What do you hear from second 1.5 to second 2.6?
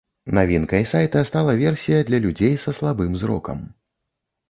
версія для людзей